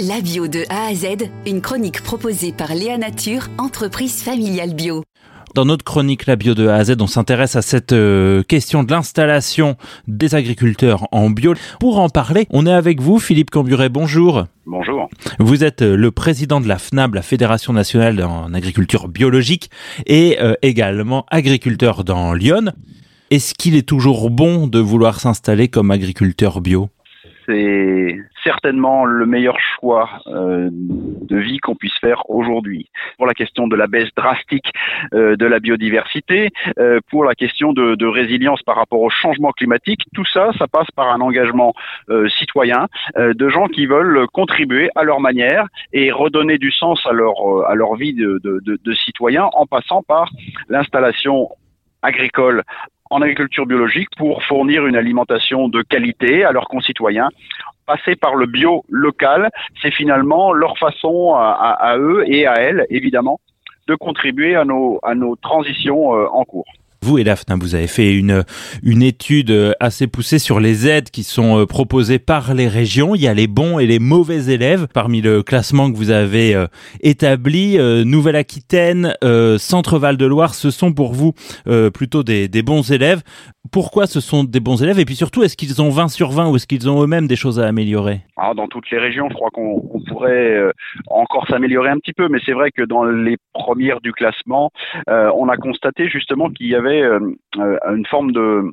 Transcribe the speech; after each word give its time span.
La 0.00 0.20
bio 0.20 0.48
de 0.48 0.64
A 0.70 0.88
à 0.88 0.94
Z, 0.94 1.30
une 1.46 1.60
chronique 1.60 2.02
proposée 2.02 2.52
par 2.52 2.74
Léa 2.74 2.98
Nature, 2.98 3.42
entreprise 3.58 4.24
familiale 4.24 4.74
bio. 4.74 5.04
Dans 5.54 5.64
notre 5.64 5.84
chronique 5.84 6.26
La 6.26 6.34
bio 6.34 6.54
de 6.54 6.66
A 6.66 6.74
à 6.74 6.84
Z, 6.84 6.96
on 6.98 7.06
s'intéresse 7.06 7.54
à 7.54 7.62
cette 7.62 7.92
euh, 7.92 8.42
question 8.42 8.82
de 8.82 8.90
l'installation 8.90 9.76
des 10.08 10.34
agriculteurs 10.34 11.06
en 11.12 11.30
bio. 11.30 11.54
Pour 11.78 12.00
en 12.00 12.08
parler, 12.08 12.48
on 12.50 12.66
est 12.66 12.72
avec 12.72 13.00
vous, 13.00 13.20
Philippe 13.20 13.50
Camburet. 13.50 13.88
Bonjour. 13.88 14.46
Bonjour. 14.66 15.08
Vous 15.38 15.62
êtes 15.62 15.82
euh, 15.82 15.96
le 15.96 16.10
président 16.10 16.60
de 16.60 16.66
la 16.66 16.78
FNAB, 16.78 17.14
la 17.14 17.22
Fédération 17.22 17.72
nationale 17.72 18.20
en 18.24 18.52
agriculture 18.52 19.06
biologique, 19.06 19.70
et 20.06 20.38
euh, 20.40 20.54
également 20.62 21.24
agriculteur 21.30 22.02
dans 22.02 22.34
Lyon. 22.34 22.72
Est-ce 23.30 23.54
qu'il 23.54 23.76
est 23.76 23.88
toujours 23.88 24.28
bon 24.30 24.66
de 24.66 24.80
vouloir 24.80 25.20
s'installer 25.20 25.68
comme 25.68 25.92
agriculteur 25.92 26.60
bio? 26.60 26.90
C'est 27.46 28.16
certainement 28.44 29.04
le 29.04 29.26
meilleur 29.26 29.58
choix 29.58 30.08
euh, 30.26 30.68
de 30.70 31.36
vie 31.36 31.58
qu'on 31.58 31.74
puisse 31.74 31.96
faire 31.98 32.28
aujourd'hui. 32.28 32.90
Pour 33.16 33.26
la 33.26 33.34
question 33.34 33.66
de 33.66 33.74
la 33.74 33.86
baisse 33.86 34.10
drastique 34.16 34.70
euh, 35.14 35.36
de 35.36 35.46
la 35.46 35.58
biodiversité, 35.58 36.50
euh, 36.78 37.00
pour 37.10 37.24
la 37.24 37.34
question 37.34 37.72
de, 37.72 38.04
résilience 38.04 38.62
par 38.62 38.76
rapport 38.76 39.00
au 39.00 39.08
changement 39.08 39.50
climatique, 39.52 40.02
tout 40.14 40.26
ça, 40.26 40.50
ça 40.58 40.68
passe 40.68 40.90
par 40.94 41.10
un 41.10 41.20
engagement 41.20 41.72
citoyen 42.38 42.86
de 43.16 43.48
gens 43.48 43.66
qui 43.66 43.86
veulent 43.86 44.26
contribuer 44.28 44.90
à 44.94 45.04
leur 45.04 45.20
manière 45.20 45.66
et 45.92 46.12
redonner 46.12 46.58
du 46.58 46.70
sens 46.70 47.00
à 47.06 47.12
leur 47.12 47.94
vie 47.96 48.12
de 48.12 48.94
citoyen 49.06 49.48
en 49.54 49.66
passant 49.66 50.02
par 50.02 50.30
l'installation 50.68 51.48
agricole 52.02 52.62
en 53.10 53.22
agriculture 53.22 53.66
biologique 53.66 54.08
pour 54.16 54.42
fournir 54.42 54.86
une 54.86 54.96
alimentation 54.96 55.68
de 55.68 55.82
qualité 55.82 56.44
à 56.44 56.52
leurs 56.52 56.68
concitoyens. 56.68 57.28
Passer 57.86 58.16
par 58.16 58.34
le 58.34 58.46
bio 58.46 58.84
local, 58.88 59.50
c'est 59.82 59.90
finalement 59.90 60.52
leur 60.52 60.78
façon 60.78 61.34
à, 61.34 61.96
eux 61.98 62.24
et 62.26 62.46
à 62.46 62.54
elles, 62.54 62.86
évidemment, 62.88 63.40
de 63.86 63.94
contribuer 63.94 64.56
à 64.56 64.64
nos, 64.64 64.98
à 65.02 65.14
nos 65.14 65.36
transitions 65.36 66.14
euh, 66.16 66.26
en 66.32 66.44
cours. 66.44 66.66
Vous 67.04 67.18
et 67.18 67.24
Daphne, 67.24 67.58
vous 67.60 67.74
avez 67.74 67.86
fait 67.86 68.14
une, 68.14 68.44
une 68.82 69.02
étude 69.02 69.50
euh, 69.50 69.72
assez 69.78 70.06
poussée 70.06 70.38
sur 70.38 70.58
les 70.58 70.88
aides 70.88 71.10
qui 71.10 71.22
sont 71.22 71.60
euh, 71.60 71.66
proposées 71.66 72.18
par 72.18 72.54
les 72.54 72.66
régions. 72.66 73.14
Il 73.14 73.20
y 73.20 73.28
a 73.28 73.34
les 73.34 73.46
bons 73.46 73.78
et 73.78 73.86
les 73.86 73.98
mauvais 73.98 74.46
élèves. 74.46 74.86
Parmi 74.94 75.20
le 75.20 75.42
classement 75.42 75.92
que 75.92 75.98
vous 75.98 76.10
avez 76.10 76.54
euh, 76.54 76.66
établi, 77.02 77.76
Nouvelle-Aquitaine, 78.06 79.14
Centre-Val 79.58 80.16
de 80.16 80.24
Loire, 80.24 80.54
ce 80.54 80.70
sont 80.70 80.94
pour 80.94 81.12
vous 81.12 81.34
plutôt 81.92 82.22
des, 82.22 82.48
des 82.48 82.62
bons 82.62 82.90
élèves. 82.90 83.20
Pourquoi 83.72 84.06
ce 84.06 84.20
sont 84.20 84.44
des 84.44 84.60
bons 84.60 84.82
élèves? 84.82 84.98
Et 84.98 85.04
puis 85.04 85.16
surtout, 85.16 85.42
est-ce 85.42 85.56
qu'ils 85.56 85.82
ont 85.82 85.90
20 85.90 86.08
sur 86.08 86.30
20 86.30 86.50
ou 86.50 86.56
est-ce 86.56 86.66
qu'ils 86.66 86.88
ont 86.88 87.02
eux-mêmes 87.02 87.26
des 87.26 87.36
choses 87.36 87.60
à 87.60 87.66
améliorer? 87.66 88.20
Ah, 88.36 88.52
Dans 88.54 88.68
toutes 88.68 88.90
les 88.90 88.98
régions, 88.98 89.28
je 89.30 89.34
crois 89.34 89.50
qu'on 89.50 90.00
pourrait 90.08 90.60
encore 91.08 91.46
s'améliorer 91.48 91.90
un 91.90 91.98
petit 91.98 92.12
peu, 92.12 92.28
mais 92.28 92.38
c'est 92.46 92.52
vrai 92.52 92.70
que 92.70 92.82
dans 92.82 93.04
les 93.04 93.36
premières 93.52 94.00
du 94.00 94.12
classement, 94.12 94.70
on 95.08 95.48
a 95.48 95.56
constaté 95.56 96.08
justement 96.08 96.50
qu'il 96.50 96.68
y 96.68 96.74
avait 96.74 96.93
euh, 97.02 97.18
euh, 97.58 97.78
une 97.94 98.06
forme 98.06 98.32
de 98.32 98.72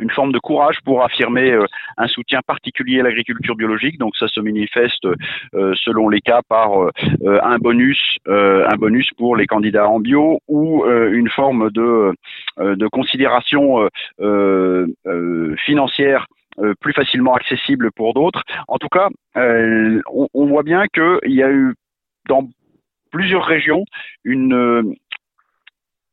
une 0.00 0.10
forme 0.10 0.32
de 0.32 0.38
courage 0.38 0.78
pour 0.86 1.04
affirmer 1.04 1.50
euh, 1.50 1.66
un 1.98 2.08
soutien 2.08 2.40
particulier 2.46 3.00
à 3.00 3.02
l'agriculture 3.02 3.54
biologique. 3.54 3.98
Donc 3.98 4.16
ça 4.16 4.26
se 4.26 4.40
manifeste 4.40 5.06
selon 5.52 6.08
les 6.08 6.20
cas 6.20 6.40
par 6.48 6.70
un 7.22 7.58
bonus, 7.58 8.00
un 8.26 8.76
bonus 8.78 9.10
pour 9.18 9.36
les 9.36 9.46
candidats 9.46 9.86
en 9.86 10.00
bio 10.00 10.40
ou 10.48 10.86
une 10.86 11.28
forme 11.28 11.70
de, 11.70 12.14
de 12.56 12.88
considération 12.88 13.86
financière 15.66 16.26
plus 16.80 16.94
facilement 16.94 17.34
accessible 17.34 17.90
pour 17.92 18.14
d'autres. 18.14 18.42
En 18.68 18.78
tout 18.78 18.88
cas, 18.88 19.10
on, 19.36 20.28
on, 20.32 20.46
voit 20.46 20.62
bien 20.62 20.86
qu'il 20.86 21.32
y 21.32 21.42
a 21.42 21.50
eu 21.50 21.74
dans 22.28 22.48
plusieurs 23.10 23.44
régions 23.44 23.84
une 24.24 24.96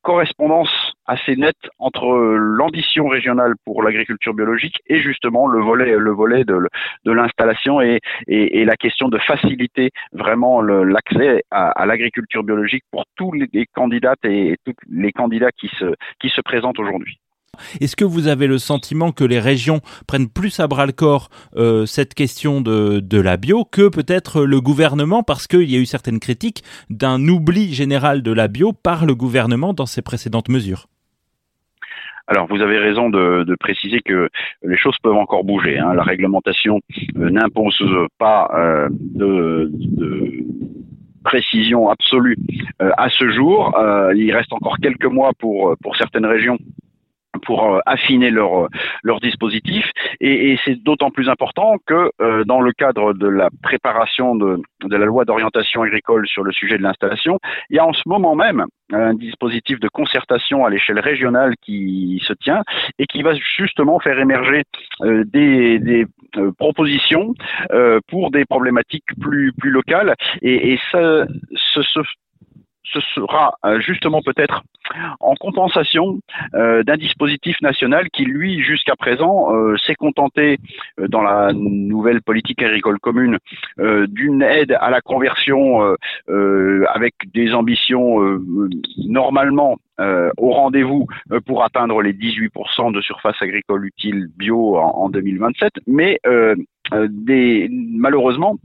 correspondance 0.01 0.88
assez 1.09 1.35
nette 1.35 1.69
entre 1.79 2.05
l'ambition 2.05 3.07
régionale 3.07 3.55
pour 3.65 3.81
l'agriculture 3.81 4.33
biologique 4.33 4.77
et 4.87 4.99
justement 4.99 5.47
le 5.47 5.59
volet, 5.59 5.97
le 5.97 6.11
volet 6.11 6.43
de, 6.43 6.59
de 7.05 7.11
l'installation 7.11 7.81
et, 7.81 7.99
et, 8.27 8.63
la 8.63 8.75
question 8.75 9.09
de 9.09 9.17
faciliter 9.17 9.89
vraiment 10.13 10.61
l'accès 10.61 11.43
à, 11.49 11.71
à 11.71 11.85
l'agriculture 11.87 12.43
biologique 12.43 12.83
pour 12.91 13.05
tous 13.15 13.31
les 13.31 13.65
candidates 13.73 14.23
et 14.23 14.55
tous 14.65 14.75
les 14.89 15.11
candidats 15.11 15.51
qui 15.51 15.67
se, 15.79 15.95
qui 16.19 16.29
se 16.29 16.41
présentent 16.41 16.79
aujourd'hui. 16.79 17.19
Est-ce 17.81 17.95
que 17.95 18.05
vous 18.05 18.27
avez 18.27 18.47
le 18.47 18.57
sentiment 18.57 19.11
que 19.11 19.23
les 19.23 19.39
régions 19.39 19.81
prennent 20.07 20.29
plus 20.29 20.59
à 20.59 20.67
bras 20.67 20.85
le 20.85 20.91
corps 20.91 21.29
euh, 21.55 21.85
cette 21.85 22.13
question 22.13 22.61
de, 22.61 22.99
de 22.99 23.19
la 23.19 23.37
bio 23.37 23.65
que 23.65 23.89
peut-être 23.89 24.45
le 24.45 24.61
gouvernement? 24.61 25.23
Parce 25.23 25.47
qu'il 25.47 25.69
y 25.69 25.75
a 25.75 25.79
eu 25.79 25.85
certaines 25.85 26.19
critiques 26.19 26.63
d'un 26.89 27.27
oubli 27.27 27.73
général 27.73 28.21
de 28.21 28.31
la 28.31 28.47
bio 28.47 28.71
par 28.71 29.05
le 29.05 29.15
gouvernement 29.15 29.73
dans 29.73 29.87
ses 29.87 30.01
précédentes 30.01 30.49
mesures 30.49 30.87
alors 32.29 32.45
vous 32.47 32.61
avez 32.61 32.77
raison 32.77 33.09
de, 33.09 33.55
préciser 33.59 33.99
que 34.01 34.29
les 34.63 34.77
choses 34.77 34.95
peuvent 35.01 35.17
encore 35.17 35.43
bouger. 35.43 35.77
Hein. 35.79 35.93
La 35.95 36.03
réglementation 36.03 36.79
euh, 37.17 37.29
n'impose 37.29 37.83
pas 38.17 38.49
euh, 38.55 38.87
de, 38.91 39.71
précision 41.23 41.89
absolue 41.89 42.37
euh, 42.81 42.91
à 42.97 43.09
ce 43.09 43.29
jour. 43.29 43.75
Il 44.15 44.31
reste 44.31 44.53
encore 44.53 44.77
quelques 44.81 45.05
mois 45.05 45.31
pour 45.37 45.95
certaines 45.97 46.25
régions 46.25 46.57
pour 47.39 47.73
euh, 47.73 47.79
affiner 47.85 48.29
leur 48.29 48.67
leur 49.03 49.19
dispositif. 49.19 49.85
Et, 50.19 50.51
et 50.51 50.59
c'est 50.63 50.75
d'autant 50.75 51.11
plus 51.11 51.29
important 51.29 51.77
que 51.85 52.11
euh, 52.21 52.43
dans 52.45 52.61
le 52.61 52.71
cadre 52.71 53.13
de 53.13 53.27
la 53.27 53.49
préparation 53.63 54.35
de, 54.35 54.61
de 54.83 54.95
la 54.95 55.05
loi 55.05 55.25
d'orientation 55.25 55.83
agricole 55.83 56.27
sur 56.27 56.43
le 56.43 56.51
sujet 56.51 56.77
de 56.77 56.83
l'installation, 56.83 57.39
il 57.69 57.75
y 57.77 57.79
a 57.79 57.85
en 57.85 57.93
ce 57.93 58.03
moment 58.05 58.35
même 58.35 58.65
un 58.91 59.13
dispositif 59.13 59.79
de 59.79 59.87
concertation 59.87 60.65
à 60.65 60.69
l'échelle 60.69 60.99
régionale 60.99 61.53
qui 61.61 62.21
se 62.25 62.33
tient 62.33 62.63
et 62.97 63.05
qui 63.05 63.21
va 63.21 63.33
justement 63.57 63.99
faire 63.99 64.19
émerger 64.19 64.63
euh, 65.01 65.23
des, 65.25 65.79
des 65.79 66.05
propositions 66.57 67.33
pour 68.07 68.29
des 68.29 68.45
problématiques 68.45 69.11
plus 69.19 69.51
plus 69.53 69.71
locales. 69.71 70.13
Et, 70.43 70.73
et 70.73 70.79
ça, 70.91 71.25
ce, 71.55 71.81
ce, 71.81 71.99
ce 72.91 72.99
sera 73.13 73.55
justement 73.79 74.21
peut-être 74.21 74.63
en 75.19 75.35
compensation 75.35 76.19
euh, 76.55 76.83
d'un 76.83 76.97
dispositif 76.97 77.59
national 77.61 78.09
qui, 78.11 78.25
lui, 78.25 78.61
jusqu'à 78.61 78.95
présent, 78.95 79.53
euh, 79.53 79.75
s'est 79.85 79.95
contenté 79.95 80.59
euh, 80.99 81.07
dans 81.07 81.21
la 81.21 81.53
nouvelle 81.53 82.21
politique 82.21 82.61
agricole 82.61 82.99
commune 82.99 83.37
d'une 83.77 84.41
aide 84.41 84.75
à 84.79 84.89
la 84.89 85.01
conversion 85.01 85.95
avec 86.27 87.13
des 87.33 87.53
ambitions 87.53 88.19
normalement 88.97 89.77
au 90.37 90.51
rendez-vous 90.51 91.07
pour 91.45 91.63
atteindre 91.63 92.01
les 92.01 92.13
18% 92.13 92.93
de 92.93 93.01
surface 93.01 93.35
agricole 93.41 93.85
utile 93.85 94.27
bio 94.37 94.77
en, 94.77 94.89
en 94.89 95.09
2027, 95.09 95.71
mais 95.87 96.19
malheureusement, 96.91 98.57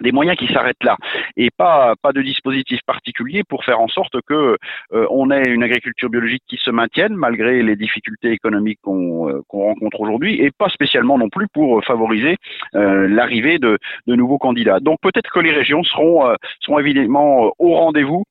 des 0.00 0.12
moyens 0.12 0.36
qui 0.36 0.46
s'arrêtent 0.52 0.82
là 0.84 0.96
et 1.36 1.50
pas 1.50 1.94
pas 2.02 2.12
de 2.12 2.22
dispositif 2.22 2.80
particulier 2.86 3.42
pour 3.44 3.64
faire 3.64 3.80
en 3.80 3.88
sorte 3.88 4.20
que 4.26 4.56
euh, 4.92 5.06
on 5.10 5.30
ait 5.30 5.48
une 5.48 5.62
agriculture 5.62 6.10
biologique 6.10 6.42
qui 6.46 6.56
se 6.56 6.70
maintienne 6.70 7.14
malgré 7.14 7.62
les 7.62 7.76
difficultés 7.76 8.32
économiques 8.32 8.80
qu'on 8.82 9.28
euh, 9.28 9.42
qu'on 9.48 9.64
rencontre 9.64 10.00
aujourd'hui 10.00 10.40
et 10.40 10.50
pas 10.50 10.68
spécialement 10.68 11.18
non 11.18 11.28
plus 11.28 11.48
pour 11.48 11.84
favoriser 11.84 12.36
euh, 12.74 13.08
l'arrivée 13.08 13.58
de, 13.58 13.78
de 14.06 14.14
nouveaux 14.14 14.38
candidats. 14.38 14.80
Donc 14.80 14.98
peut-être 15.02 15.30
que 15.30 15.40
les 15.40 15.52
régions 15.52 15.82
seront 15.82 16.34
seront 16.60 16.78
évidemment 16.78 17.52
au 17.58 17.74
rendez-vous 17.74 18.24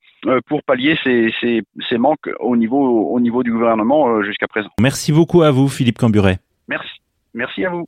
pour 0.48 0.64
pallier 0.64 0.98
ces, 1.04 1.32
ces, 1.40 1.62
ces, 1.90 1.98
manques 1.98 2.30
au 2.40 2.58
niveau 2.58 3.12
au 3.12 3.20
niveau 3.20 3.44
du 3.44 3.52
gouvernement 3.52 4.22
jusqu'à 4.24 4.48
présent. 4.48 4.70
Merci 4.82 5.12
beaucoup 5.12 5.44
à 5.44 5.52
vous 5.52 5.68
Philippe 5.68 6.00
Camburet. 6.00 6.40
Merci. 6.68 6.90
Merci 7.34 7.66
à 7.66 7.70
vous. 7.70 7.88